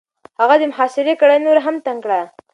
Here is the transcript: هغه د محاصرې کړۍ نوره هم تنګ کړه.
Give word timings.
هغه 0.39 0.55
د 0.59 0.63
محاصرې 0.71 1.13
کړۍ 1.21 1.37
نوره 1.45 1.61
هم 1.65 1.75
تنګ 1.85 1.99
کړه. 2.05 2.21